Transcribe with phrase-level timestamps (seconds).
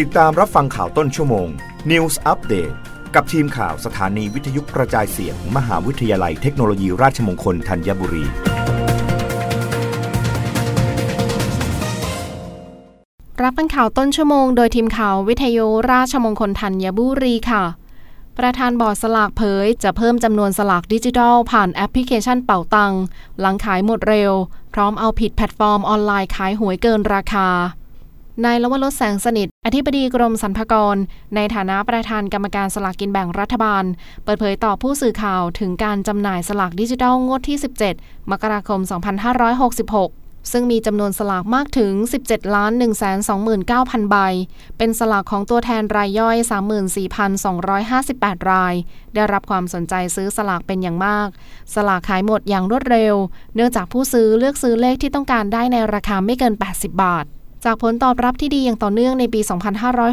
[0.00, 1.48] ติดตามรับฟังข่าวต้นชั่วโมง
[1.90, 2.74] News Update
[3.14, 8.24] กับทีมข่าวสถานีวิทยุกระจายเสียงมหาวิทยาลัยเทคโนโลยีราชมงคลธัญบุรี
[13.42, 17.64] รับฟังข่าวต้นชั่วโมง โดยทีมข่าววิทยุราชมงคลธัญบุรีค่ะ
[18.38, 22.92] ประธานบอร์ดสลากเผย จะเพิ่มจำนวนสลากดิจิทัลผ่านแอปพลิเคชันเป่าตัง
[23.40, 24.32] หลังขายหมดเร็ว
[24.74, 27.48] พร้อมเอาผิดแพลตฟอร์มออนไลน์ขายหวยเกินราคา
[28.44, 30.96] นายลวรสแสงสนิท อธิบดีกรมสรรพากร
[31.34, 33.84] ในฐานะประธานกรรมการสลากกินแบ่งรัฐบาล
[34.24, 37.58] เปิดเผยต่อผู้สื่อข่าวถึงการจำหน่ายสลากดิจิทัลงวดที่
[37.94, 38.80] 17 มกราคม
[39.66, 41.92] 2566 ซึ่งมีจำนวนสลากมากถึง
[42.24, 42.72] 17 ล้าน
[43.42, 44.16] 129,000 ใบ
[44.78, 46.36] เป็นสลากของตัวแทนรายย่อย
[47.58, 48.74] 34,258 ราย
[49.14, 51.28] ได้รับความสนใจซื้อสลากเป็นอย่างมาก
[51.74, 53.14] สลากขายหมดอย่างรวดเร็ว
[53.54, 57.26] เนื่องจากผู้ซื้อเลือกซื้อเลขที่ต้องการได้ในราคาไม่เกิน 80 บาท
[57.66, 59.40] จากผลตอบรับที่ดีอย่างต่อเนื่องในปี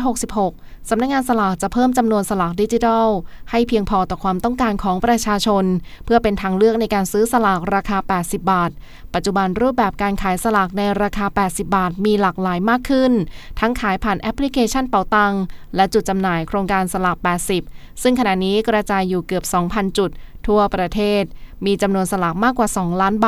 [0.08, 3.08] 2566 สำนักงงานสลากจะเพิ่มจำนวนสลากดิจิทัล
[3.52, 5.66] ให้เพียงพอต่อความต้องการของประชาชน
[6.06, 8.72] เพื่อเป็นทางเลือกในการซื้อสลากราคา 80 บาท
[9.14, 13.12] ปัจจุบันรูปแบบการขายสลากในราคา 80 บาท มีหลากหลายมากขึ้น
[13.60, 15.34] ทั้งขายผ่านแอปพลิเคชันเป๋าตัง
[15.76, 17.18] และจุดจำหน่ายโครงการสลาก
[17.60, 20.10] 80 ซึ่งขณะนี้กระจายอยู่เกือบ 2,000 จุด
[20.50, 21.24] ทั่วประเทศ
[21.66, 23.28] มีจำนวนสลากมากกว่า 2 ล้านใบ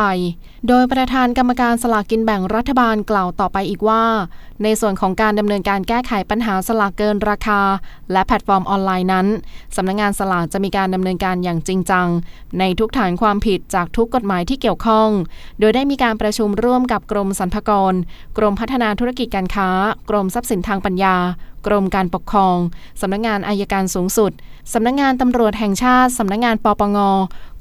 [0.67, 4.03] โดยประธานกรรมการสลากกินแบ่งรัฐบาลกล่าวต่อไปอีกว่า
[4.63, 7.61] ในส่วนของการดำเนินการแก้ไขปัญหาสลากเกินราคา
[8.11, 9.27] และแพลตฟอร์มออนไลน์นั้น
[9.75, 12.07] สำนักงานสลากจะมีการดำเนินการอย่างจริงจัง
[12.59, 15.09] ในทุกฐานความผิดจากทุกกฎหมายที่เกี่ยวข้อง
[15.59, 17.93] โดยได้มีการประชุมร่วมกับกรมสรรพากร
[18.37, 19.69] กรมพัฒนาธุรกิจการค้า
[20.09, 21.15] กรมทรัพย์สินทางปัญญา
[21.65, 22.57] กรมการปกครอง
[23.01, 24.31] สำนักงงานอายการสูงสุด
[24.73, 26.97] สำนักงงานตำรวจแห่งชาติ สำนักงงานปปง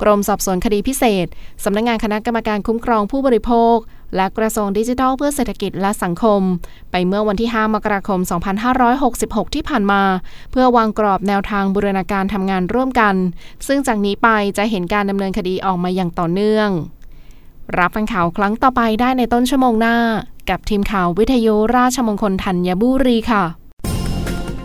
[0.03, 1.27] กรมสอบสวนคดีพิเศษ
[1.65, 3.77] สำนักงงานคณะกรรมการคุ้มครองผู้บริโภค
[4.17, 6.41] และกระทรวงดิจิทัลเพื่อเศรษฐกิจและสังคม
[6.91, 8.21] ไปเมื่อวันที่ 5 มกราคม
[8.87, 10.03] 2566 ที่ผ่านมา
[10.51, 13.15] เพื่อวางกรอบแนวทางบูรณาการทำงานร่วมกัน
[13.67, 14.29] ซึ่งจากนี้ไป
[14.59, 16.69] จะเห็นการดำเนินคดีออกมาอย่างต่อเนื่อง
[17.79, 19.97] รับฟังข่าวครั้งต่อไปได้ในต้นชั่วโมงหน้า
[20.51, 23.60] กับทีมข่าววิทยุราชมงคลธัญบุรีค่ะ